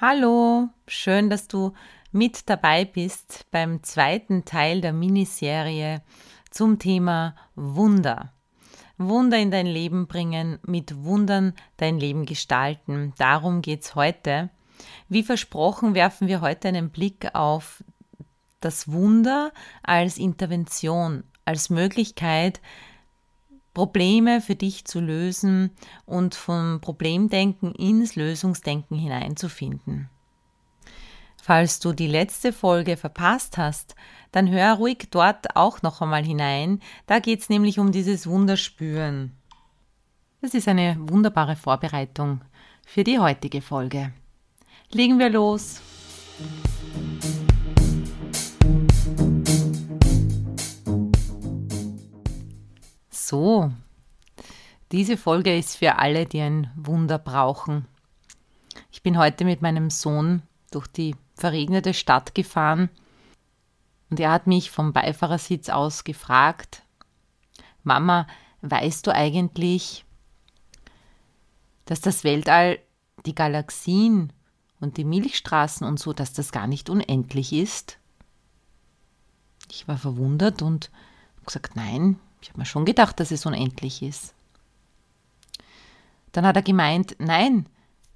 Hallo, 0.00 0.68
schön, 0.86 1.28
dass 1.28 1.48
du 1.48 1.72
mit 2.12 2.48
dabei 2.48 2.84
bist 2.84 3.46
beim 3.50 3.82
zweiten 3.82 4.44
Teil 4.44 4.80
der 4.80 4.92
Miniserie 4.92 6.02
zum 6.52 6.78
Thema 6.78 7.34
Wunder. 7.56 8.32
Wunder 8.96 9.38
in 9.38 9.50
dein 9.50 9.66
Leben 9.66 10.06
bringen, 10.06 10.60
mit 10.64 11.02
Wundern 11.02 11.52
dein 11.78 11.98
Leben 11.98 12.26
gestalten. 12.26 13.12
Darum 13.18 13.60
geht 13.60 13.82
es 13.82 13.96
heute. 13.96 14.50
Wie 15.08 15.24
versprochen 15.24 15.94
werfen 15.94 16.28
wir 16.28 16.42
heute 16.42 16.68
einen 16.68 16.90
Blick 16.90 17.34
auf 17.34 17.82
das 18.60 18.92
Wunder 18.92 19.50
als 19.82 20.16
Intervention, 20.16 21.24
als 21.44 21.70
Möglichkeit, 21.70 22.60
Probleme 23.78 24.40
für 24.40 24.56
dich 24.56 24.86
zu 24.86 24.98
lösen 24.98 25.70
und 26.04 26.34
vom 26.34 26.80
Problemdenken 26.80 27.70
ins 27.76 28.16
Lösungsdenken 28.16 28.98
hineinzufinden. 28.98 30.10
Falls 31.40 31.78
du 31.78 31.92
die 31.92 32.08
letzte 32.08 32.52
Folge 32.52 32.96
verpasst 32.96 33.56
hast, 33.56 33.94
dann 34.32 34.50
hör 34.50 34.74
ruhig 34.74 35.06
dort 35.12 35.54
auch 35.54 35.80
noch 35.82 36.00
einmal 36.00 36.24
hinein. 36.24 36.80
Da 37.06 37.20
geht 37.20 37.42
es 37.42 37.50
nämlich 37.50 37.78
um 37.78 37.92
dieses 37.92 38.26
Wunderspüren. 38.26 39.30
Das 40.40 40.54
ist 40.54 40.66
eine 40.66 40.96
wunderbare 40.98 41.54
Vorbereitung 41.54 42.40
für 42.84 43.04
die 43.04 43.20
heutige 43.20 43.62
Folge. 43.62 44.12
Legen 44.90 45.20
wir 45.20 45.30
los. 45.30 45.80
So, 53.28 53.70
diese 54.90 55.18
Folge 55.18 55.54
ist 55.54 55.76
für 55.76 55.98
alle, 55.98 56.24
die 56.24 56.40
ein 56.40 56.70
Wunder 56.76 57.18
brauchen. 57.18 57.84
Ich 58.90 59.02
bin 59.02 59.18
heute 59.18 59.44
mit 59.44 59.60
meinem 59.60 59.90
Sohn 59.90 60.40
durch 60.70 60.86
die 60.86 61.14
verregnete 61.34 61.92
Stadt 61.92 62.34
gefahren 62.34 62.88
und 64.08 64.18
er 64.18 64.30
hat 64.30 64.46
mich 64.46 64.70
vom 64.70 64.94
Beifahrersitz 64.94 65.68
aus 65.68 66.04
gefragt, 66.04 66.84
Mama, 67.82 68.26
weißt 68.62 69.06
du 69.06 69.14
eigentlich, 69.14 70.06
dass 71.84 72.00
das 72.00 72.24
Weltall, 72.24 72.78
die 73.26 73.34
Galaxien 73.34 74.32
und 74.80 74.96
die 74.96 75.04
Milchstraßen 75.04 75.86
und 75.86 76.00
so, 76.00 76.14
dass 76.14 76.32
das 76.32 76.50
gar 76.50 76.66
nicht 76.66 76.88
unendlich 76.88 77.52
ist? 77.52 77.98
Ich 79.70 79.86
war 79.86 79.98
verwundert 79.98 80.62
und 80.62 80.90
gesagt, 81.44 81.76
nein, 81.76 82.18
ich 82.40 82.48
habe 82.50 82.60
mir 82.60 82.66
schon 82.66 82.84
gedacht, 82.84 83.20
dass 83.20 83.30
es 83.30 83.46
unendlich 83.46 84.02
ist. 84.02 84.34
Dann 86.32 86.46
hat 86.46 86.56
er 86.56 86.62
gemeint, 86.62 87.16
nein, 87.18 87.66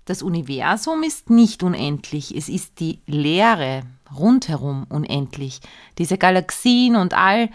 das 0.04 0.22
Universum 0.22 1.02
ist 1.02 1.30
nicht 1.30 1.62
unendlich, 1.62 2.36
es 2.36 2.48
ist 2.48 2.80
die 2.80 3.00
Leere 3.06 3.84
rundherum 4.14 4.84
unendlich. 4.88 5.60
Diese 5.98 6.18
Galaxien 6.18 6.96
und 6.96 7.14
all 7.14 7.50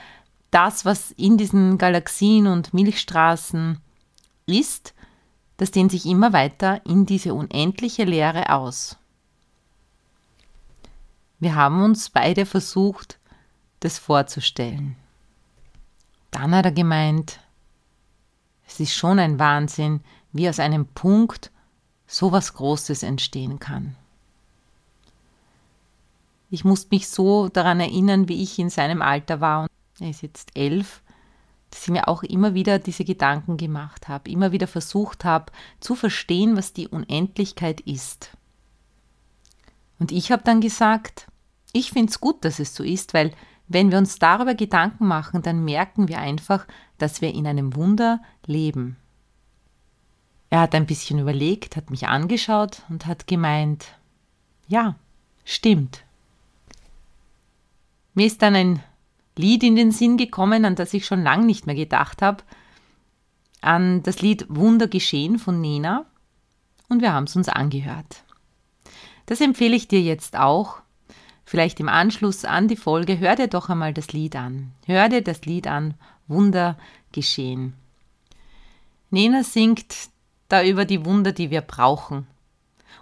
das, 0.52 0.86
was 0.86 1.12
in 1.12 1.38
diesen 1.38 1.78
Galaxien 1.78 2.48
und 2.48 2.74
Milchstraßen 2.74 3.80
ist, 4.46 4.94
das 5.58 5.72
dehnt 5.72 5.92
sich 5.92 6.06
immer 6.06 6.34
weiter 6.34 6.82
in 6.86 7.06
diese 7.06 7.34
unendliche 7.34 8.06
Leere 8.06 8.52
aus. 8.52 8.98
Wir 11.40 11.56
haben 11.56 11.84
uns 11.84 12.10
beide 12.10 12.46
versucht, 12.46 13.20
das 13.80 14.00
vorzustellen. 14.00 14.96
Dann 16.38 16.54
hat 16.54 16.66
er 16.66 16.72
gemeint, 16.72 17.40
es 18.68 18.80
ist 18.80 18.94
schon 18.94 19.18
ein 19.18 19.40
Wahnsinn, 19.40 20.02
wie 20.34 20.48
aus 20.48 20.60
einem 20.60 20.86
Punkt 20.86 21.50
so 22.06 22.32
was 22.32 22.54
Großes 22.54 23.02
entstehen 23.02 23.58
kann. 23.58 23.96
Ich 26.52 26.64
muss 26.64 26.92
mich 26.92 27.10
so 27.10 27.50
daran 27.50 27.80
erinnern, 27.80 28.28
wie 28.30 28.44
ich 28.44 28.60
in 28.60 28.70
seinem 28.70 29.02
Alter 29.02 29.42
war, 29.42 29.62
und 29.62 29.70
er 30.00 30.12
ist 30.12 30.22
jetzt 30.22 30.56
elf, 30.56 31.02
dass 31.72 31.82
ich 31.82 31.90
mir 31.90 32.08
auch 32.08 32.22
immer 32.22 32.54
wieder 32.54 32.78
diese 32.78 33.04
Gedanken 33.04 33.58
gemacht 33.58 34.08
habe, 34.08 34.30
immer 34.30 34.52
wieder 34.52 34.68
versucht 34.68 35.26
habe 35.26 35.52
zu 35.80 35.96
verstehen, 35.96 36.56
was 36.56 36.72
die 36.72 36.88
Unendlichkeit 36.88 37.82
ist. 37.82 38.38
Und 39.98 40.12
ich 40.12 40.32
habe 40.32 40.44
dann 40.44 40.62
gesagt, 40.62 41.26
ich 41.74 41.90
finde 41.90 42.12
es 42.12 42.22
gut, 42.22 42.46
dass 42.46 42.60
es 42.60 42.76
so 42.76 42.84
ist, 42.84 43.16
weil 43.16 43.34
wenn 43.68 43.92
wir 43.92 43.98
uns 43.98 44.20
darüber 44.20 44.56
Gedanken 44.56 45.08
machen, 45.08 45.42
dann 45.42 45.64
merken 45.64 46.08
wir 46.08 46.20
einfach, 46.20 46.66
dass 46.98 47.22
wir 47.22 47.34
in 47.34 47.46
einem 47.46 47.76
Wunder 47.76 48.22
leben. 48.46 48.98
Er 50.50 50.62
hat 50.62 50.76
ein 50.76 50.86
bisschen 50.86 51.20
überlegt, 51.20 51.76
hat 51.76 51.90
mich 51.90 52.08
angeschaut 52.08 52.84
und 52.90 53.06
hat 53.06 53.28
gemeint, 53.28 53.86
ja, 54.68 54.96
stimmt. 55.44 56.04
Mir 58.14 58.26
ist 58.26 58.42
dann 58.42 58.56
ein 58.56 58.84
Lied 59.36 59.64
in 59.64 59.76
den 59.76 59.92
Sinn 59.92 60.18
gekommen, 60.18 60.66
an 60.66 60.76
das 60.76 60.94
ich 60.94 61.06
schon 61.06 61.22
lange 61.22 61.46
nicht 61.46 61.68
mehr 61.68 61.76
gedacht 61.76 62.22
habe, 62.22 62.44
an 63.62 64.02
das 64.04 64.22
Lied 64.22 64.46
Wunder 64.50 64.88
geschehen 64.88 65.38
von 65.38 65.60
Nena 65.60 66.06
und 66.90 67.02
wir 67.02 67.14
haben 67.14 67.26
es 67.26 67.36
uns 67.36 67.50
angehört. 67.50 68.24
Das 69.26 69.42
empfehle 69.42 69.76
ich 69.76 69.88
dir 69.88 70.02
jetzt 70.02 70.38
auch. 70.38 70.82
Vielleicht 71.48 71.80
im 71.80 71.88
Anschluss 71.88 72.44
an 72.44 72.68
die 72.68 72.76
Folge, 72.76 73.20
hör 73.20 73.38
dir 73.38 73.48
doch 73.48 73.70
einmal 73.70 73.94
das 73.94 74.12
Lied 74.12 74.36
an. 74.36 74.74
Hör 74.86 75.08
dir 75.08 75.24
das 75.24 75.46
Lied 75.46 75.66
an, 75.66 75.94
Wunder 76.28 76.78
geschehen. 77.14 77.74
Nena 79.12 79.46
singt 79.46 80.10
da 80.50 80.62
über 80.62 80.84
die 80.84 81.06
Wunder, 81.06 81.32
die 81.32 81.50
wir 81.50 81.62
brauchen. 81.62 82.28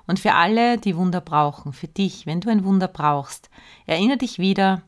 Und 0.06 0.20
für 0.20 0.36
alle, 0.36 0.78
die 0.78 0.96
Wunder 0.96 1.22
brauchen, 1.22 1.74
für 1.74 1.88
dich, 1.88 2.28
wenn 2.28 2.40
du 2.40 2.52
ein 2.52 2.64
Wunder 2.64 2.88
brauchst, 2.88 3.50
erinnere 3.88 4.18
dich 4.18 4.38
wieder, 4.38 4.84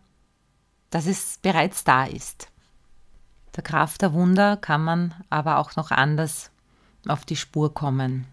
dass 0.92 1.08
es 1.08 1.40
bereits 1.42 1.84
da 1.84 2.06
ist. 2.06 2.50
Der 3.56 3.64
Kraft 3.64 4.04
der 4.04 4.14
Wunder 4.14 4.58
kann 4.58 4.84
man 4.84 5.16
aber 5.32 5.58
auch 5.58 5.76
noch 5.76 5.90
anders 5.90 6.52
auf 7.08 7.26
die 7.26 7.36
Spur 7.36 7.74
kommen. 7.74 8.28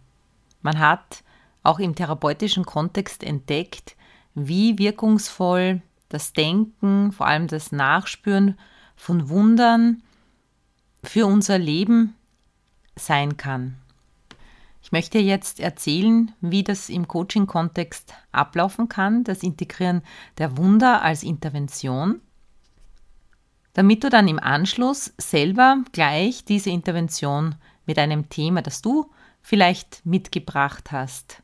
Man 0.61 0.79
hat 0.79 1.25
auch 1.63 1.79
im 1.79 1.95
therapeutischen 1.95 2.67
Kontext 2.67 3.25
entdeckt, 3.25 3.97
wie 4.35 4.79
wirkungsvoll 4.79 5.83
das 6.09 6.33
Denken, 6.33 7.13
vor 7.13 7.27
allem 7.27 7.47
das 7.47 7.73
Nachspüren 7.73 8.59
von 8.97 9.29
Wundern 9.29 10.03
für 11.03 11.27
unser 11.27 11.59
Leben 11.59 12.15
sein 12.97 13.37
kann. 13.37 13.77
Ich 14.83 14.93
möchte 14.93 15.19
jetzt 15.19 15.61
erzählen, 15.61 16.33
wie 16.41 16.63
das 16.63 16.89
im 16.91 17.09
Coaching-Kontext 17.09 18.13
ablaufen 18.33 18.89
kann, 18.89 19.25
das 19.25 19.43
Integrieren 19.43 20.03
der 20.39 20.57
Wunder 20.59 21.03
als 21.03 21.23
Intervention, 21.23 22.21
damit 23.73 24.05
du 24.05 24.11
dann 24.11 24.29
im 24.29 24.39
Anschluss 24.39 25.15
selber 25.17 25.79
gleich 25.93 26.45
diese 26.45 26.71
Intervention 26.71 27.55
mit 27.87 27.99
einem 27.99 28.29
Thema, 28.29 28.63
das 28.63 28.83
du 28.83 29.11
vielleicht 29.41 30.05
mitgebracht 30.05 30.93
hast, 30.93 31.43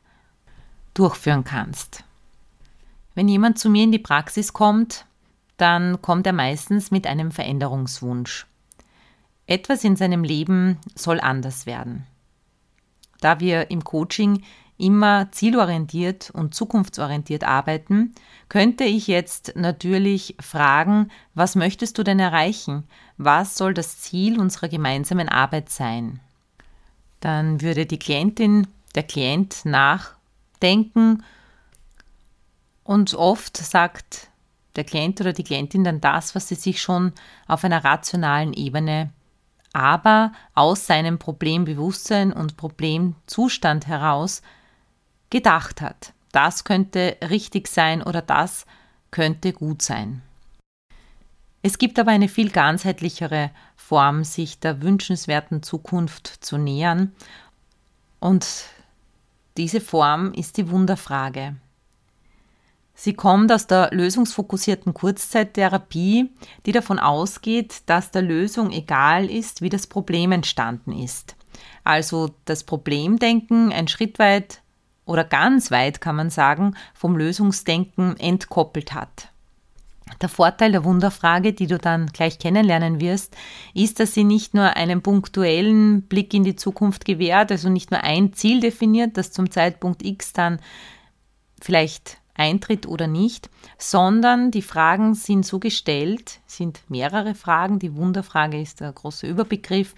durchführen 0.93 1.43
kannst. 1.43 2.03
Wenn 3.13 3.27
jemand 3.27 3.59
zu 3.59 3.69
mir 3.69 3.83
in 3.83 3.91
die 3.91 3.99
Praxis 3.99 4.53
kommt, 4.53 5.05
dann 5.57 6.01
kommt 6.01 6.25
er 6.25 6.33
meistens 6.33 6.91
mit 6.91 7.05
einem 7.05 7.31
Veränderungswunsch. 7.31 8.47
Etwas 9.47 9.83
in 9.83 9.95
seinem 9.95 10.23
Leben 10.23 10.79
soll 10.95 11.19
anders 11.19 11.65
werden. 11.65 12.07
Da 13.19 13.39
wir 13.39 13.69
im 13.69 13.83
Coaching 13.83 14.43
immer 14.77 15.31
zielorientiert 15.31 16.31
und 16.31 16.55
zukunftsorientiert 16.55 17.43
arbeiten, 17.43 18.15
könnte 18.49 18.83
ich 18.83 19.07
jetzt 19.07 19.53
natürlich 19.55 20.35
fragen, 20.39 21.09
was 21.35 21.55
möchtest 21.55 21.97
du 21.97 22.03
denn 22.03 22.19
erreichen? 22.19 22.85
Was 23.17 23.57
soll 23.57 23.75
das 23.75 23.99
Ziel 23.99 24.39
unserer 24.39 24.69
gemeinsamen 24.69 25.29
Arbeit 25.29 25.69
sein? 25.69 26.19
Dann 27.19 27.61
würde 27.61 27.85
die 27.85 27.99
Klientin, 27.99 28.67
der 28.95 29.03
Klient 29.03 29.63
nachdenken 29.65 31.23
und 32.83 33.13
oft 33.13 33.57
sagt 33.57 34.29
der 34.75 34.83
Klient 34.83 35.19
oder 35.21 35.33
die 35.33 35.43
Klientin 35.43 35.83
dann 35.83 36.01
das, 36.01 36.33
was 36.35 36.47
sie 36.47 36.55
sich 36.55 36.81
schon 36.81 37.13
auf 37.47 37.63
einer 37.63 37.83
rationalen 37.83 38.53
Ebene 38.53 39.11
aber 39.73 40.33
aus 40.53 40.85
seinem 40.85 41.17
Problembewusstsein 41.17 42.33
und 42.33 42.57
Problemzustand 42.57 43.87
heraus 43.87 44.41
gedacht 45.29 45.81
hat. 45.81 46.13
Das 46.31 46.63
könnte 46.63 47.17
richtig 47.29 47.67
sein 47.67 48.01
oder 48.01 48.21
das 48.21 48.65
könnte 49.11 49.53
gut 49.53 49.81
sein. 49.81 50.21
Es 51.63 51.77
gibt 51.77 51.99
aber 51.99 52.11
eine 52.11 52.27
viel 52.27 52.49
ganzheitlichere 52.49 53.51
Form, 53.75 54.23
sich 54.23 54.59
der 54.59 54.81
wünschenswerten 54.81 55.61
Zukunft 55.61 56.27
zu 56.43 56.57
nähern. 56.57 57.13
Und 58.19 58.47
diese 59.57 59.79
Form 59.79 60.33
ist 60.33 60.57
die 60.57 60.69
Wunderfrage. 60.69 61.55
Sie 63.03 63.13
kommt 63.13 63.51
aus 63.51 63.65
der 63.65 63.89
lösungsfokussierten 63.91 64.93
Kurzzeittherapie, 64.93 66.29
die 66.67 66.71
davon 66.71 66.99
ausgeht, 66.99 67.81
dass 67.87 68.11
der 68.11 68.21
Lösung 68.21 68.69
egal 68.69 69.27
ist, 69.27 69.63
wie 69.63 69.69
das 69.69 69.87
Problem 69.87 70.31
entstanden 70.31 70.91
ist. 70.91 71.35
Also 71.83 72.29
das 72.45 72.63
Problemdenken 72.63 73.73
ein 73.73 73.87
Schritt 73.87 74.19
weit 74.19 74.61
oder 75.05 75.23
ganz 75.23 75.71
weit, 75.71 75.99
kann 75.99 76.15
man 76.15 76.29
sagen, 76.29 76.75
vom 76.93 77.17
Lösungsdenken 77.17 78.17
entkoppelt 78.17 78.93
hat. 78.93 79.29
Der 80.21 80.29
Vorteil 80.29 80.71
der 80.71 80.83
Wunderfrage, 80.83 81.53
die 81.53 81.65
du 81.65 81.79
dann 81.79 82.05
gleich 82.05 82.37
kennenlernen 82.37 83.01
wirst, 83.01 83.35
ist, 83.73 83.99
dass 83.99 84.13
sie 84.13 84.23
nicht 84.23 84.53
nur 84.53 84.75
einen 84.75 85.01
punktuellen 85.01 86.03
Blick 86.03 86.35
in 86.35 86.43
die 86.43 86.55
Zukunft 86.55 87.05
gewährt, 87.05 87.51
also 87.51 87.67
nicht 87.67 87.89
nur 87.89 88.03
ein 88.03 88.33
Ziel 88.33 88.59
definiert, 88.59 89.17
das 89.17 89.31
zum 89.31 89.49
Zeitpunkt 89.49 90.05
X 90.05 90.33
dann 90.33 90.59
vielleicht 91.59 92.20
eintritt 92.41 92.87
oder 92.87 93.05
nicht, 93.05 93.49
sondern 93.77 94.49
die 94.49 94.63
Fragen 94.63 95.13
sind 95.13 95.45
so 95.45 95.59
gestellt, 95.59 96.39
sind 96.47 96.81
mehrere 96.89 97.35
Fragen, 97.35 97.77
die 97.77 97.95
Wunderfrage 97.95 98.59
ist 98.59 98.79
der 98.79 98.91
große 98.91 99.27
Überbegriff, 99.27 99.93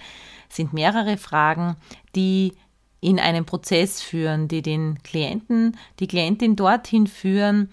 sind 0.49 0.73
mehrere 0.73 1.17
Fragen, 1.17 1.77
die 2.15 2.53
in 2.99 3.19
einen 3.19 3.45
Prozess 3.45 4.01
führen, 4.01 4.47
die 4.49 4.61
den 4.61 5.01
Klienten, 5.03 5.77
die 5.99 6.07
Klientin 6.07 6.55
dorthin 6.55 7.07
führen, 7.07 7.69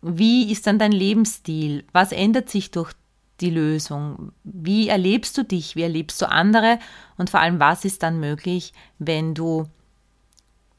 wie 0.00 0.50
ist 0.50 0.66
dann 0.66 0.78
dein 0.78 0.92
Lebensstil? 0.92 1.84
Was 1.92 2.10
ändert 2.12 2.50
sich 2.50 2.70
durch 2.70 2.92
die 3.40 3.50
Lösung? 3.50 4.32
Wie 4.42 4.88
erlebst 4.88 5.38
du 5.38 5.44
dich? 5.44 5.76
Wie 5.76 5.82
erlebst 5.82 6.20
du 6.20 6.28
andere? 6.28 6.78
Und 7.16 7.30
vor 7.30 7.40
allem, 7.40 7.60
was 7.60 7.84
ist 7.84 8.02
dann 8.02 8.18
möglich, 8.18 8.72
wenn 8.98 9.34
du 9.34 9.68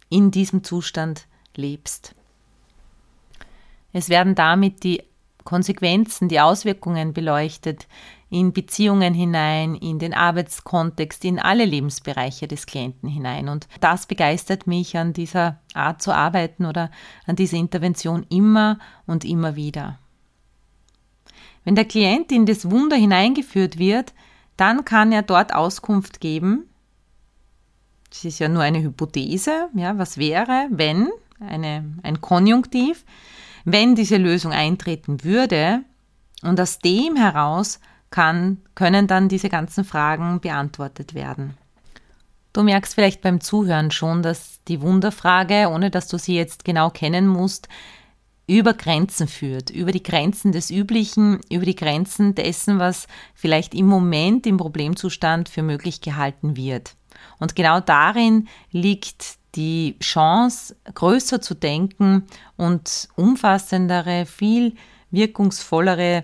in 0.09 0.29
diesem 0.29 0.63
Zustand 0.63 1.27
lebst? 1.55 2.15
Es 3.93 4.09
werden 4.09 4.35
damit 4.35 4.83
die 4.83 5.03
Konsequenzen, 5.43 6.27
die 6.29 6.39
Auswirkungen 6.39 7.13
beleuchtet, 7.13 7.87
in 8.29 8.51
Beziehungen 8.51 9.13
hinein, 9.13 9.75
in 9.75 9.99
den 9.99 10.13
Arbeitskontext, 10.13 11.23
in 11.23 11.39
alle 11.39 11.65
Lebensbereiche 11.65 12.47
des 12.47 12.65
Klienten 12.65 13.07
hinein. 13.07 13.47
Und 13.47 13.67
das 13.79 14.07
begeistert 14.07 14.65
mich 14.65 14.97
an 14.97 15.13
dieser 15.13 15.59
Art 15.75 16.01
zu 16.01 16.11
arbeiten 16.11 16.65
oder 16.65 16.89
an 17.27 17.35
dieser 17.35 17.57
Intervention 17.57 18.25
immer 18.29 18.79
und 19.05 19.23
immer 19.23 19.55
wieder. 19.55 19.99
Wenn 21.63 21.75
der 21.75 21.85
Klient 21.85 22.31
in 22.31 22.47
das 22.47 22.69
Wunder 22.71 22.95
hineingeführt 22.95 23.77
wird, 23.77 24.13
dann 24.57 24.83
kann 24.83 25.11
er 25.11 25.21
dort 25.21 25.53
Auskunft 25.53 26.19
geben. 26.19 26.69
Das 28.09 28.25
ist 28.25 28.39
ja 28.39 28.49
nur 28.49 28.63
eine 28.63 28.81
Hypothese. 28.81 29.69
Ja, 29.75 29.97
was 29.97 30.17
wäre, 30.17 30.67
wenn, 30.71 31.09
eine, 31.39 31.97
ein 32.03 32.21
Konjunktiv, 32.21 33.05
wenn 33.63 33.95
diese 33.95 34.17
Lösung 34.17 34.51
eintreten 34.51 35.23
würde 35.23 35.81
und 36.41 36.59
aus 36.59 36.79
dem 36.79 37.15
heraus 37.15 37.79
kann, 38.09 38.59
können 38.75 39.07
dann 39.07 39.29
diese 39.29 39.49
ganzen 39.49 39.83
Fragen 39.83 40.39
beantwortet 40.39 41.13
werden. 41.13 41.57
Du 42.53 42.61
merkst 42.61 42.93
vielleicht 42.93 43.21
beim 43.21 43.41
Zuhören 43.41 43.89
schon, 43.89 44.21
dass 44.21 44.63
die 44.67 44.81
Wunderfrage, 44.81 45.69
ohne 45.69 45.89
dass 45.89 46.07
du 46.07 46.19
sie 46.19 46.35
jetzt 46.35 46.63
genau 46.63 46.91
kennen 46.91 47.27
musst, 47.27 47.67
über 48.45 48.73
Grenzen 48.73 49.27
führt, 49.27 49.69
über 49.69 49.91
die 49.91 50.03
Grenzen 50.03 50.51
des 50.51 50.69
Üblichen, 50.69 51.39
über 51.49 51.65
die 51.65 51.75
Grenzen 51.75 52.35
dessen, 52.35 52.77
was 52.77 53.07
vielleicht 53.33 53.73
im 53.73 53.87
Moment 53.87 54.45
im 54.45 54.57
Problemzustand 54.57 55.49
für 55.49 55.63
möglich 55.63 56.01
gehalten 56.01 56.55
wird. 56.55 56.95
Und 57.39 57.55
genau 57.55 57.79
darin 57.79 58.47
liegt 58.69 59.37
die 59.55 59.97
Chance, 59.99 60.75
größer 60.93 61.41
zu 61.41 61.53
denken 61.53 62.25
und 62.57 63.09
umfassendere, 63.15 64.25
viel 64.25 64.75
wirkungsvollere 65.11 66.23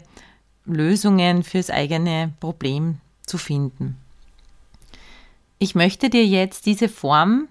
Lösungen 0.66 1.44
fürs 1.44 1.70
eigene 1.70 2.34
Problem 2.40 3.00
zu 3.26 3.38
finden. 3.38 3.98
Ich 5.60 5.76
möchte 5.76 6.10
dir 6.10 6.26
jetzt 6.26 6.66
diese 6.66 6.90
Form 6.90 7.48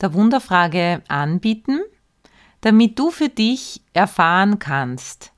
der 0.00 0.14
Wunderfrage 0.14 1.02
anbieten, 1.08 1.80
damit 2.60 2.98
du 2.98 3.10
für 3.10 3.28
dich 3.28 3.82
erfahren 3.92 4.58
kannst, 4.58 5.32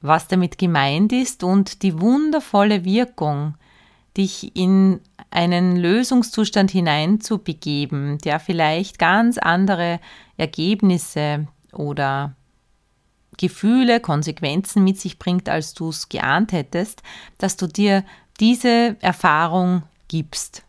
was 0.00 0.28
damit 0.28 0.58
gemeint 0.58 1.12
ist 1.12 1.42
und 1.42 1.82
die 1.82 2.00
wundervolle 2.00 2.84
Wirkung, 2.84 3.54
dich 4.16 4.56
in 4.56 5.00
einen 5.30 5.76
Lösungszustand 5.76 6.70
hineinzubegeben, 6.70 8.18
der 8.18 8.40
vielleicht 8.40 8.98
ganz 8.98 9.38
andere 9.38 10.00
Ergebnisse 10.36 11.46
oder 11.72 12.34
Gefühle, 13.36 14.00
Konsequenzen 14.00 14.82
mit 14.84 14.98
sich 14.98 15.18
bringt, 15.18 15.48
als 15.48 15.74
du 15.74 15.90
es 15.90 16.08
geahnt 16.08 16.52
hättest, 16.52 17.02
dass 17.38 17.56
du 17.56 17.66
dir 17.66 18.04
diese 18.40 18.96
Erfahrung 19.00 19.82
gibst. 20.08 20.62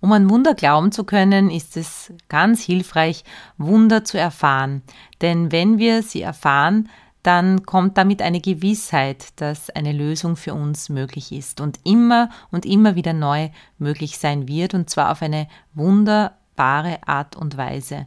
Um 0.00 0.12
an 0.12 0.28
Wunder 0.28 0.54
glauben 0.54 0.92
zu 0.92 1.04
können, 1.04 1.50
ist 1.50 1.78
es 1.78 2.12
ganz 2.28 2.62
hilfreich, 2.62 3.24
Wunder 3.56 4.04
zu 4.04 4.18
erfahren. 4.18 4.82
Denn 5.22 5.50
wenn 5.50 5.78
wir 5.78 6.02
sie 6.02 6.20
erfahren, 6.20 6.90
dann 7.24 7.64
kommt 7.64 7.98
damit 7.98 8.22
eine 8.22 8.40
Gewissheit, 8.40 9.26
dass 9.36 9.70
eine 9.70 9.92
Lösung 9.92 10.36
für 10.36 10.54
uns 10.54 10.88
möglich 10.88 11.32
ist 11.32 11.60
und 11.60 11.80
immer 11.84 12.30
und 12.52 12.64
immer 12.64 12.94
wieder 12.94 13.12
neu 13.12 13.50
möglich 13.78 14.18
sein 14.18 14.46
wird, 14.46 14.74
und 14.74 14.88
zwar 14.88 15.10
auf 15.10 15.22
eine 15.22 15.48
wunderbare 15.74 16.98
Art 17.06 17.34
und 17.34 17.56
Weise 17.56 18.06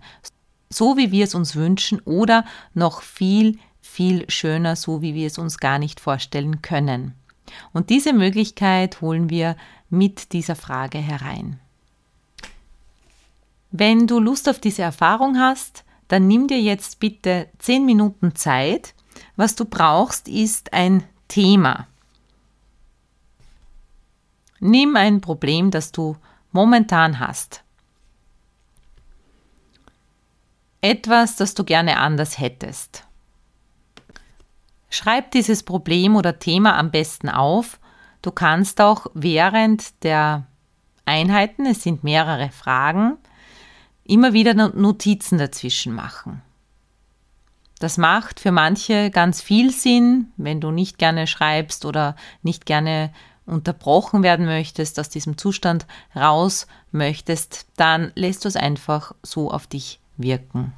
so 0.69 0.98
wie 0.98 1.12
wir 1.12 1.24
es 1.24 1.36
uns 1.36 1.56
wünschen 1.56 2.00
oder 2.02 2.46
noch 2.74 3.02
viel, 3.02 3.60
viel 3.81 4.30
schöner, 4.30 4.75
so 4.75 5.02
wie 5.02 5.14
wir 5.14 5.28
es 5.28 5.38
uns 5.38 5.60
gar 5.60 5.80
nicht 5.80 6.00
vorstellen 6.00 6.62
können. 6.62 7.14
Und 7.74 7.90
diese 7.90 8.14
Möglichkeit 8.14 9.02
holen 9.02 9.30
wir 9.30 9.56
mit 9.90 10.34
dieser 10.34 10.56
Frage 10.56 10.98
herein. 10.98 11.60
Wenn 13.71 14.07
du 14.07 14.19
Lust 14.19 14.50
auf 14.50 14.59
diese 14.59 14.81
Erfahrung 14.81 15.38
hast, 15.40 15.83
dann 16.07 16.28
nimm 16.28 16.47
dir 16.47 16.59
jetzt 16.59 17.00
bitte 17.00 17.47
10 17.59 17.86
Minuten 17.86 18.36
Zeit. 18.36 18.94
Was 19.36 19.56
du 19.56 19.66
brauchst, 19.66 20.28
ist 20.28 20.74
ein 20.74 21.04
Thema. 21.28 21.88
Nimm 24.59 24.95
ein 24.95 25.21
Problem, 25.21 25.71
das 25.71 25.92
du 25.92 26.18
momentan 26.52 27.19
hast. 27.19 27.64
Etwas, 30.81 31.36
das 31.36 31.54
du 31.54 31.64
gerne 31.64 31.97
anders 31.97 32.40
hättest. 32.40 33.04
Schreib 34.90 35.31
dieses 35.31 35.64
Problem 35.64 36.16
oder 36.16 36.40
Thema 36.40 36.78
am 36.78 36.92
besten 36.92 37.30
auf. 37.30 37.80
Du 38.21 38.31
kannst 38.31 38.81
auch 38.81 39.07
während 39.14 40.04
der 40.04 40.47
Einheiten, 41.06 41.66
es 41.66 41.83
sind 41.83 42.04
mehrere 42.04 42.50
Fragen, 42.50 43.18
immer 44.04 44.33
wieder 44.33 44.54
Notizen 44.54 45.38
dazwischen 45.38 45.94
machen. 45.94 46.42
Das 47.80 47.98
macht 47.98 48.40
für 48.40 48.52
manche 48.52 49.12
ganz 49.12 49.42
viel 49.42 49.72
Sinn, 49.72 50.31
wenn 50.38 50.60
du 50.60 50.72
nicht 50.72 50.98
gerne 50.98 51.28
schreibst 51.28 51.86
oder 51.86 52.16
nicht 52.42 52.66
gerne 52.66 53.12
unterbrochen 53.46 54.24
werden 54.24 54.46
möchtest, 54.46 55.00
aus 55.00 55.10
diesem 55.10 55.38
Zustand 55.38 55.88
raus 56.16 56.68
möchtest, 56.92 57.68
dann 57.78 58.12
lässt 58.16 58.44
du 58.44 58.50
es 58.50 58.56
einfach 58.56 59.14
so 59.24 59.52
auf 59.52 59.68
dich 59.68 60.00
wirken. 60.18 60.74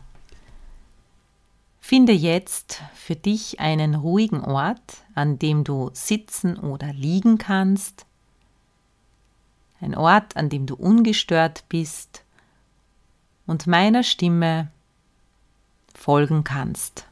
Finde 1.79 2.13
jetzt 2.13 2.83
für 2.93 3.15
dich 3.15 3.59
einen 3.59 3.95
ruhigen 3.95 4.41
Ort, 4.41 4.97
an 5.15 5.39
dem 5.39 5.63
du 5.63 5.89
sitzen 5.93 6.57
oder 6.57 6.93
liegen 6.93 7.39
kannst. 7.39 8.05
Ein 9.81 9.95
Ort, 9.95 10.37
an 10.37 10.49
dem 10.49 10.67
du 10.67 10.75
ungestört 10.75 11.63
bist 11.67 12.23
und 13.47 13.65
meiner 13.65 14.03
Stimme 14.03 14.69
folgen 15.95 16.43
kannst. 16.43 17.05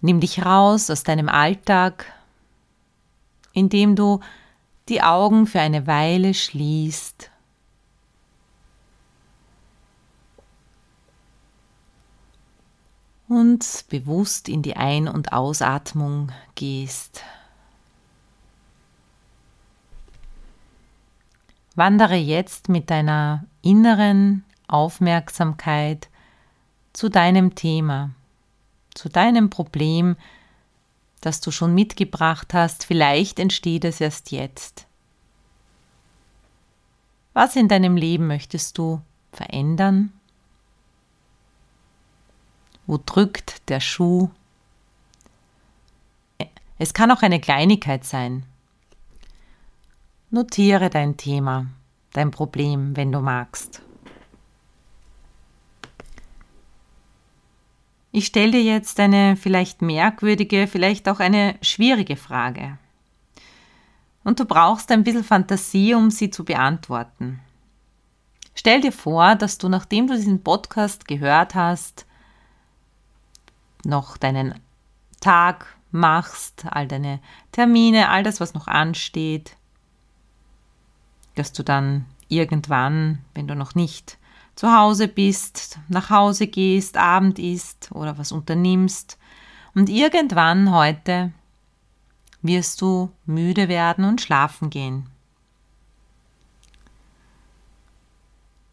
Nimm 0.00 0.20
dich 0.20 0.44
raus 0.44 0.90
aus 0.90 1.02
deinem 1.02 1.28
Alltag, 1.28 2.12
indem 3.52 3.96
du 3.96 4.20
die 4.88 5.02
Augen 5.02 5.46
für 5.46 5.60
eine 5.60 5.86
Weile 5.86 6.34
schließt. 6.34 7.30
und 13.28 13.84
bewusst 13.88 14.48
in 14.48 14.62
die 14.62 14.76
Ein- 14.76 15.08
und 15.08 15.32
Ausatmung 15.32 16.30
gehst. 16.54 17.22
Wandere 21.76 22.16
jetzt 22.16 22.70
mit 22.70 22.90
deiner 22.90 23.44
inneren 23.60 24.44
Aufmerksamkeit 24.66 26.08
zu 26.94 27.10
deinem 27.10 27.54
Thema, 27.54 28.10
zu 28.94 29.10
deinem 29.10 29.50
Problem, 29.50 30.16
das 31.20 31.42
du 31.42 31.50
schon 31.50 31.74
mitgebracht 31.74 32.54
hast. 32.54 32.86
Vielleicht 32.86 33.38
entsteht 33.38 33.84
es 33.84 34.00
erst 34.00 34.30
jetzt. 34.30 34.86
Was 37.34 37.56
in 37.56 37.68
deinem 37.68 37.98
Leben 37.98 38.26
möchtest 38.26 38.78
du 38.78 39.02
verändern? 39.32 40.12
Wo 42.86 42.98
drückt 43.04 43.68
der 43.68 43.80
Schuh? 43.80 44.30
Es 46.78 46.94
kann 46.94 47.10
auch 47.10 47.20
eine 47.20 47.40
Kleinigkeit 47.40 48.04
sein. 48.04 48.46
Notiere 50.36 50.90
dein 50.90 51.16
Thema, 51.16 51.66
dein 52.12 52.30
Problem, 52.30 52.94
wenn 52.94 53.10
du 53.10 53.20
magst. 53.20 53.80
Ich 58.12 58.26
stelle 58.26 58.52
dir 58.52 58.62
jetzt 58.62 59.00
eine 59.00 59.36
vielleicht 59.36 59.80
merkwürdige, 59.80 60.66
vielleicht 60.66 61.08
auch 61.08 61.20
eine 61.20 61.56
schwierige 61.62 62.16
Frage. 62.16 62.76
Und 64.24 64.38
du 64.38 64.44
brauchst 64.44 64.92
ein 64.92 65.04
bisschen 65.04 65.24
Fantasie, 65.24 65.94
um 65.94 66.10
sie 66.10 66.28
zu 66.28 66.44
beantworten. 66.44 67.40
Stell 68.54 68.82
dir 68.82 68.92
vor, 68.92 69.36
dass 69.36 69.56
du, 69.56 69.70
nachdem 69.70 70.06
du 70.06 70.16
diesen 70.16 70.42
Podcast 70.42 71.08
gehört 71.08 71.54
hast, 71.54 72.04
noch 73.84 74.18
deinen 74.18 74.60
Tag 75.18 75.78
machst, 75.92 76.66
all 76.68 76.86
deine 76.86 77.20
Termine, 77.52 78.10
all 78.10 78.22
das, 78.22 78.38
was 78.38 78.52
noch 78.52 78.66
ansteht, 78.66 79.56
dass 81.36 81.52
du 81.52 81.62
dann 81.62 82.06
irgendwann, 82.28 83.18
wenn 83.34 83.46
du 83.46 83.54
noch 83.54 83.74
nicht 83.74 84.18
zu 84.56 84.72
Hause 84.74 85.06
bist, 85.06 85.78
nach 85.88 86.10
Hause 86.10 86.48
gehst, 86.48 86.96
Abend 86.96 87.38
isst 87.38 87.90
oder 87.92 88.18
was 88.18 88.32
unternimmst 88.32 89.18
und 89.74 89.88
irgendwann 89.88 90.72
heute 90.72 91.32
wirst 92.42 92.80
du 92.80 93.12
müde 93.26 93.68
werden 93.68 94.04
und 94.04 94.20
schlafen 94.20 94.70
gehen. 94.70 95.08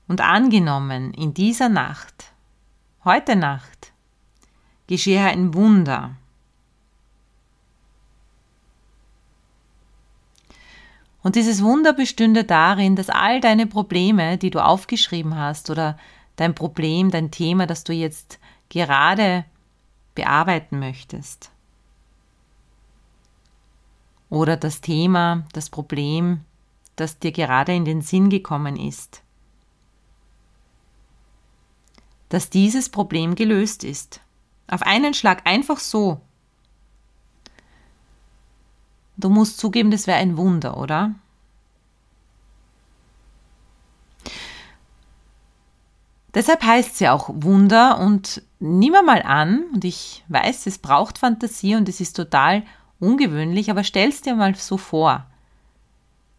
Und 0.08 0.22
angenommen, 0.22 1.13
in 1.13 1.34
dieser 1.34 1.70
Nacht, 1.70 2.34
heute 3.03 3.36
Nacht, 3.36 3.93
geschehe 4.88 5.25
ein 5.25 5.53
Wunder. 5.53 6.15
Und 11.24 11.36
dieses 11.36 11.63
Wunder 11.63 11.94
bestünde 11.94 12.44
darin, 12.44 12.96
dass 12.96 13.10
all 13.10 13.39
deine 13.39 13.65
Probleme, 13.65 14.38
die 14.38 14.50
du 14.50 14.63
aufgeschrieben 14.63 15.38
hast, 15.38 15.70
oder 15.70 15.98
dein 16.36 16.53
Problem, 16.53 17.12
dein 17.12 17.32
Thema, 17.32 17.65
das 17.65 17.86
du 17.86 17.94
jetzt 17.94 18.39
gerade 18.70 19.46
bearbeiten 20.15 20.80
möchtest, 20.80 21.50
oder 24.30 24.58
das 24.58 24.82
Thema, 24.82 25.46
das 25.53 25.70
Problem, 25.70 26.42
das 26.96 27.20
dir 27.20 27.32
gerade 27.32 27.74
in 27.74 27.86
den 27.86 28.01
Sinn 28.01 28.30
gekommen 28.30 28.75
ist, 28.75 29.22
dass 32.30 32.50
dieses 32.50 32.89
Problem 32.89 33.36
gelöst 33.36 33.84
ist. 33.84 34.22
Auf 34.68 34.82
einen 34.82 35.13
Schlag 35.13 35.46
einfach 35.46 35.77
so. 35.77 36.20
Du 39.17 39.29
musst 39.29 39.58
zugeben, 39.60 39.91
das 39.91 40.08
wäre 40.08 40.17
ein 40.17 40.38
Wunder, 40.38 40.77
oder? 40.77 41.13
Deshalb 46.34 46.63
heißt 46.63 46.93
es 46.93 47.00
ja 47.00 47.13
auch 47.13 47.29
Wunder 47.32 48.00
und 48.00 48.41
nimm 48.60 48.93
mal 49.05 49.22
an, 49.22 49.65
und 49.74 49.86
ich 49.86 50.24
weiß, 50.29 50.65
es 50.65 50.79
braucht 50.79 51.20
Fantasie 51.20 51.75
und 51.75 51.88
es 51.88 52.01
ist 52.01 52.15
total 52.15 52.63
ungewöhnlich, 53.00 53.70
aber 53.70 53.84
stell 53.84 54.10
es 54.10 54.22
dir 54.22 54.34
mal 54.34 54.55
so 54.55 54.77
vor. 54.77 55.27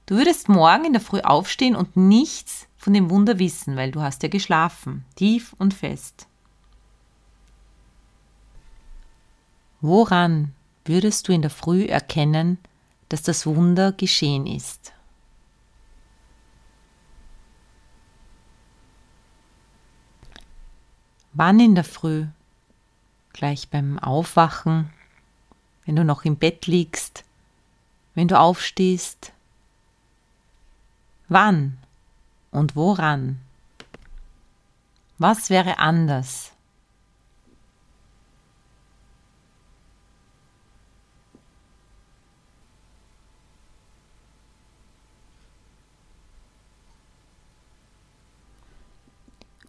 Du 0.07 0.16
würdest 0.16 0.49
morgen 0.49 0.85
in 0.85 0.93
der 0.93 1.00
Früh 1.00 1.21
aufstehen 1.21 1.76
und 1.76 1.97
nichts 1.97 2.66
von 2.76 2.93
dem 2.93 3.09
Wunder 3.09 3.38
wissen, 3.38 3.76
weil 3.76 3.93
du 3.93 4.02
hast 4.02 4.23
ja 4.23 4.28
geschlafen, 4.28 5.04
tief 5.14 5.54
und 5.59 5.73
fest. 5.73 6.26
Woran 9.81 10.54
würdest 10.85 11.29
du 11.29 11.33
in 11.33 11.43
der 11.43 11.50
Früh 11.50 11.85
erkennen, 11.87 12.59
dass 13.09 13.23
das 13.23 13.47
Wunder 13.47 13.93
geschehen 13.93 14.47
ist? 14.47 14.93
Wann 21.33 21.59
in 21.59 21.75
der 21.75 21.85
Früh? 21.85 22.26
Gleich 23.33 23.69
beim 23.69 23.99
Aufwachen, 23.99 24.91
wenn 25.85 25.97
du 25.97 26.05
noch 26.05 26.25
im 26.25 26.37
Bett 26.37 26.69
liegst, 26.69 27.25
wenn 28.14 28.29
du 28.29 28.38
aufstehst? 28.38 29.33
Wann 31.29 31.79
und 32.53 32.76
woran? 32.76 33.41
Was 35.19 35.50
wäre 35.50 35.79
anders? 35.79 36.54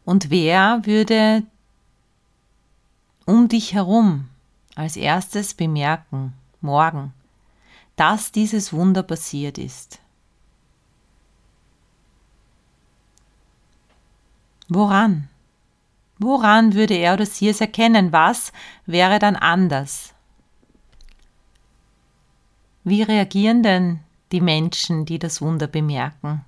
Und 0.06 0.30
wer 0.30 0.86
würde 0.86 1.44
um 3.26 3.48
dich 3.48 3.74
herum 3.74 4.30
als 4.76 4.96
erstes 4.96 5.56
bemerken, 5.56 6.34
morgen, 6.62 7.14
dass 7.96 8.32
dieses 8.32 8.72
Wunder 8.72 9.02
passiert 9.02 9.58
ist? 9.58 10.00
Woran? 14.68 15.28
Woran 16.18 16.74
würde 16.74 16.94
er 16.94 17.14
oder 17.14 17.26
sie 17.26 17.50
es 17.50 17.62
erkennen? 17.62 18.12
Was 18.12 18.52
wäre 18.86 19.20
dann 19.20 19.36
anders? 19.36 20.14
Wie 22.84 23.02
reagieren 23.02 23.64
denn 23.64 24.00
die 24.32 24.42
Menschen, 24.42 25.06
die 25.06 25.20
das 25.20 25.42
Wunder 25.42 25.68
bemerken? 25.68 26.46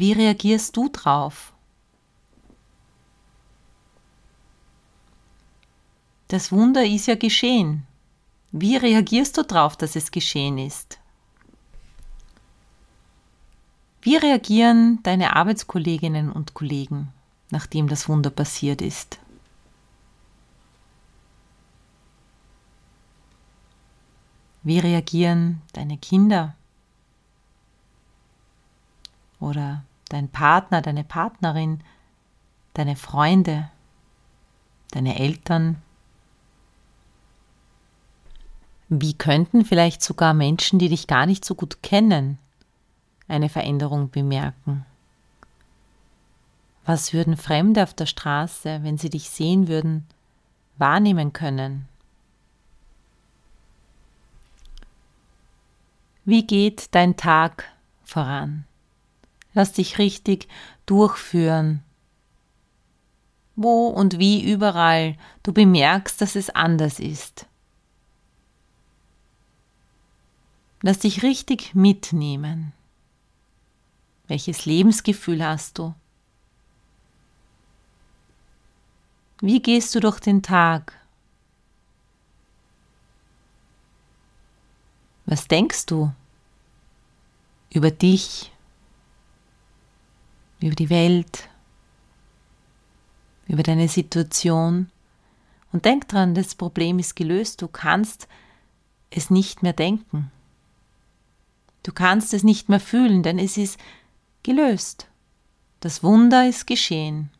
Wie 0.00 0.14
reagierst 0.14 0.78
du 0.78 0.88
drauf? 0.88 1.52
Das 6.28 6.50
Wunder 6.50 6.86
ist 6.86 7.04
ja 7.04 7.16
geschehen. 7.16 7.86
Wie 8.50 8.78
reagierst 8.78 9.36
du 9.36 9.42
drauf, 9.42 9.76
dass 9.76 9.96
es 9.96 10.10
geschehen 10.10 10.56
ist? 10.56 10.98
Wie 14.00 14.16
reagieren 14.16 15.02
deine 15.02 15.36
Arbeitskolleginnen 15.36 16.32
und 16.32 16.54
Kollegen, 16.54 17.12
nachdem 17.50 17.86
das 17.86 18.08
Wunder 18.08 18.30
passiert 18.30 18.80
ist? 18.80 19.18
Wie 24.62 24.78
reagieren 24.78 25.60
deine 25.74 25.98
Kinder 25.98 26.56
oder 29.40 29.84
dein 30.10 30.28
Partner, 30.28 30.82
deine 30.82 31.04
Partnerin, 31.04 31.80
deine 32.74 32.96
Freunde, 32.96 33.70
deine 34.90 35.18
Eltern? 35.18 35.80
Wie 38.88 39.14
könnten 39.14 39.64
vielleicht 39.64 40.02
sogar 40.02 40.34
Menschen, 40.34 40.78
die 40.78 40.88
dich 40.88 41.06
gar 41.06 41.24
nicht 41.24 41.44
so 41.44 41.54
gut 41.54 41.82
kennen, 41.82 42.38
eine 43.28 43.48
Veränderung 43.48 44.10
bemerken? 44.10 44.84
Was 46.84 47.12
würden 47.12 47.36
Fremde 47.36 47.84
auf 47.84 47.94
der 47.94 48.06
Straße, 48.06 48.80
wenn 48.82 48.98
sie 48.98 49.10
dich 49.10 49.30
sehen 49.30 49.68
würden, 49.68 50.06
wahrnehmen 50.76 51.32
können? 51.32 51.86
Wie 56.24 56.44
geht 56.46 56.94
dein 56.94 57.16
Tag 57.16 57.64
voran? 58.02 58.64
Lass 59.60 59.74
dich 59.74 59.98
richtig 59.98 60.48
durchführen. 60.86 61.82
Wo 63.56 63.88
und 63.88 64.18
wie 64.18 64.42
überall 64.42 65.18
du 65.42 65.52
bemerkst, 65.52 66.18
dass 66.22 66.34
es 66.34 66.48
anders 66.48 66.98
ist. 66.98 67.46
Lass 70.80 71.00
dich 71.00 71.22
richtig 71.22 71.74
mitnehmen. 71.74 72.72
Welches 74.28 74.64
Lebensgefühl 74.64 75.44
hast 75.44 75.76
du? 75.76 75.94
Wie 79.42 79.60
gehst 79.60 79.94
du 79.94 80.00
durch 80.00 80.20
den 80.20 80.42
Tag? 80.42 80.98
Was 85.26 85.48
denkst 85.48 85.84
du 85.84 86.10
über 87.68 87.90
dich, 87.90 88.52
über 90.60 90.74
die 90.74 90.90
Welt, 90.90 91.48
über 93.46 93.62
deine 93.62 93.88
Situation? 93.88 94.90
Und 95.72 95.84
denk 95.84 96.08
dran, 96.08 96.34
das 96.34 96.54
Problem 96.54 96.98
ist 96.98 97.16
gelöst. 97.16 97.62
Du 97.62 97.68
kannst 97.68 98.28
es 99.10 99.30
nicht 99.30 99.62
mehr 99.62 99.72
denken. 99.72 100.30
Du 101.82 101.92
kannst 101.92 102.34
es 102.34 102.42
nicht 102.42 102.68
mehr 102.68 102.80
fühlen, 102.80 103.22
denn 103.22 103.38
es 103.38 103.56
ist 103.56 103.78
gelöst. 104.42 105.08
Das 105.80 106.02
Wunder 106.02 106.46
ist 106.46 106.66
geschehen. 106.66 107.30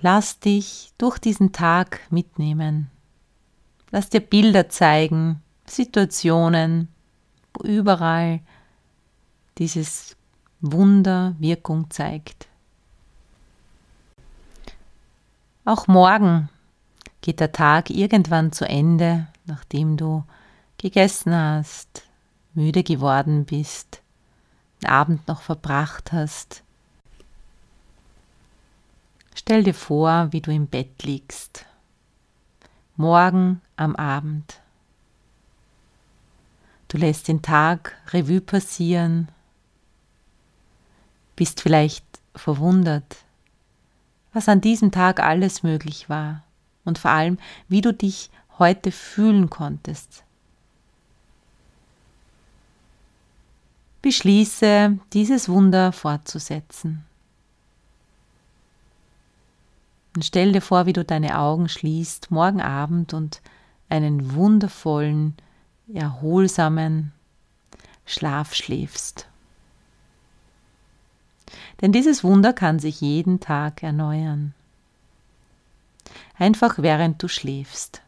Lass 0.00 0.38
dich 0.38 0.92
durch 0.98 1.18
diesen 1.18 1.52
Tag 1.52 2.00
mitnehmen. 2.10 2.90
Lass 3.90 4.10
dir 4.10 4.20
Bilder 4.20 4.68
zeigen, 4.68 5.40
Situationen, 5.66 6.88
wo 7.54 7.64
überall 7.64 8.40
dieses 9.58 10.16
Wunder 10.60 11.34
Wirkung 11.38 11.90
zeigt. 11.90 12.48
Auch 15.64 15.86
morgen 15.86 16.48
geht 17.20 17.40
der 17.40 17.52
Tag 17.52 17.90
irgendwann 17.90 18.52
zu 18.52 18.66
Ende, 18.66 19.28
nachdem 19.46 19.96
du 19.96 20.24
gegessen 20.78 21.34
hast, 21.34 22.02
müde 22.52 22.82
geworden 22.82 23.44
bist, 23.46 24.02
den 24.82 24.90
Abend 24.90 25.26
noch 25.28 25.40
verbracht 25.40 26.12
hast. 26.12 26.62
Stell 29.34 29.62
dir 29.62 29.74
vor, 29.74 30.28
wie 30.32 30.40
du 30.40 30.52
im 30.52 30.66
Bett 30.66 31.02
liegst. 31.02 31.66
Morgen 32.96 33.60
am 33.76 33.96
Abend. 33.96 34.60
Du 36.88 36.98
lässt 36.98 37.26
den 37.26 37.42
Tag 37.42 37.96
Revue 38.12 38.40
passieren, 38.40 39.28
bist 41.36 41.60
vielleicht 41.60 42.04
verwundert, 42.34 43.16
was 44.32 44.48
an 44.48 44.60
diesem 44.60 44.90
Tag 44.90 45.20
alles 45.20 45.62
möglich 45.62 46.08
war 46.08 46.42
und 46.84 46.98
vor 46.98 47.10
allem, 47.10 47.38
wie 47.68 47.80
du 47.80 47.92
dich 47.92 48.30
heute 48.58 48.92
fühlen 48.92 49.50
konntest. 49.50 50.24
Beschließe, 54.02 54.98
dieses 55.12 55.48
Wunder 55.48 55.92
fortzusetzen. 55.92 57.04
Und 60.14 60.24
stell 60.24 60.52
dir 60.52 60.60
vor, 60.60 60.86
wie 60.86 60.92
du 60.92 61.04
deine 61.04 61.38
Augen 61.38 61.68
schließt 61.68 62.30
morgen 62.30 62.60
Abend 62.60 63.14
und 63.14 63.40
einen 63.88 64.34
wundervollen, 64.34 65.36
erholsamen 65.92 67.12
Schlaf 68.04 68.54
schläfst. 68.54 69.28
Denn 71.80 71.92
dieses 71.92 72.24
Wunder 72.24 72.52
kann 72.52 72.78
sich 72.78 73.00
jeden 73.00 73.40
Tag 73.40 73.82
erneuern. 73.82 74.54
Einfach 76.38 76.78
während 76.78 77.22
du 77.22 77.28
schläfst. 77.28 78.02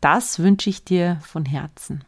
Das 0.00 0.38
wünsche 0.38 0.70
ich 0.70 0.84
dir 0.84 1.18
von 1.22 1.44
Herzen. 1.44 2.04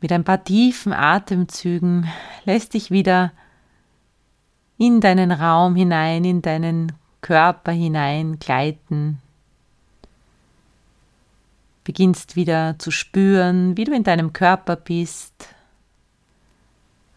Mit 0.00 0.10
ein 0.10 0.24
paar 0.24 0.42
tiefen 0.42 0.92
Atemzügen 0.92 2.08
lässt 2.44 2.74
dich 2.74 2.90
wieder 2.90 3.32
in 4.76 5.00
deinen 5.00 5.30
Raum 5.30 5.76
hinein, 5.76 6.24
in 6.24 6.42
deinen 6.42 6.92
Körper 7.20 7.70
hinein 7.70 8.40
gleiten, 8.40 9.20
beginnst 11.84 12.36
wieder 12.36 12.78
zu 12.78 12.90
spüren, 12.90 13.76
wie 13.76 13.84
du 13.84 13.94
in 13.94 14.04
deinem 14.04 14.32
Körper 14.32 14.76
bist 14.76 15.48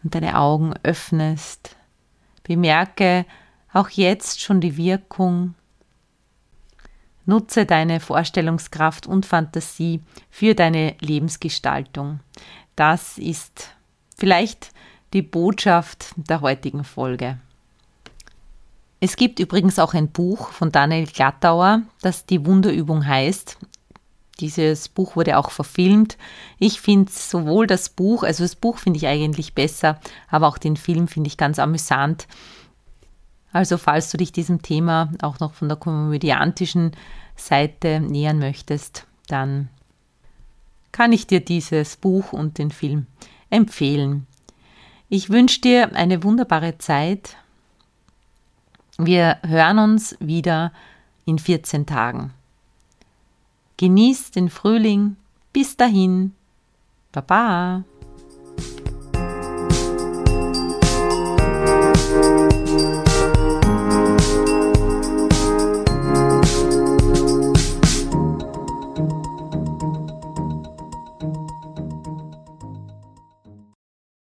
und 0.02 0.14
deine 0.14 0.38
Augen 0.38 0.74
öffnest. 0.82 1.76
Bemerke 2.42 3.26
auch 3.72 3.88
jetzt 3.90 4.40
schon 4.40 4.60
die 4.60 4.76
Wirkung. 4.76 5.54
Nutze 7.24 7.66
deine 7.66 7.98
Vorstellungskraft 7.98 9.06
und 9.06 9.26
Fantasie 9.26 10.00
für 10.30 10.54
deine 10.54 10.94
Lebensgestaltung. 11.00 12.20
Das 12.76 13.18
ist 13.18 13.74
vielleicht 14.16 14.70
die 15.12 15.22
Botschaft 15.22 16.14
der 16.16 16.40
heutigen 16.40 16.84
Folge. 16.84 17.38
Es 19.00 19.16
gibt 19.16 19.40
übrigens 19.40 19.78
auch 19.78 19.92
ein 19.92 20.08
Buch 20.08 20.50
von 20.50 20.72
Daniel 20.72 21.06
Glattauer, 21.06 21.82
das 22.00 22.26
die 22.26 22.46
Wunderübung 22.46 23.06
heißt. 23.06 23.58
Dieses 24.40 24.88
Buch 24.88 25.16
wurde 25.16 25.38
auch 25.38 25.50
verfilmt. 25.50 26.18
Ich 26.58 26.80
finde 26.80 27.10
sowohl 27.10 27.66
das 27.66 27.88
Buch, 27.88 28.22
also 28.22 28.44
das 28.44 28.54
Buch 28.54 28.78
finde 28.78 28.98
ich 28.98 29.06
eigentlich 29.06 29.54
besser, 29.54 29.98
aber 30.28 30.48
auch 30.48 30.58
den 30.58 30.76
Film 30.76 31.08
finde 31.08 31.28
ich 31.28 31.36
ganz 31.38 31.58
amüsant. 31.58 32.26
Also 33.52 33.78
falls 33.78 34.10
du 34.10 34.18
dich 34.18 34.32
diesem 34.32 34.60
Thema 34.60 35.10
auch 35.22 35.40
noch 35.40 35.54
von 35.54 35.68
der 35.68 35.78
komödiantischen 35.78 36.92
Seite 37.36 38.00
nähern 38.00 38.38
möchtest, 38.38 39.06
dann 39.28 39.68
kann 40.92 41.12
ich 41.12 41.26
dir 41.26 41.40
dieses 41.40 41.96
Buch 41.96 42.32
und 42.32 42.58
den 42.58 42.70
Film 42.70 43.06
empfehlen. 43.48 44.26
Ich 45.08 45.30
wünsche 45.30 45.60
dir 45.60 45.94
eine 45.94 46.22
wunderbare 46.22 46.78
Zeit. 46.78 47.36
Wir 48.98 49.38
hören 49.42 49.78
uns 49.78 50.16
wieder 50.20 50.72
in 51.24 51.38
14 51.38 51.86
Tagen. 51.86 52.32
Genießt 53.76 54.36
den 54.36 54.48
Frühling. 54.48 55.16
Bis 55.52 55.76
dahin. 55.76 56.32
Baba. 57.12 57.84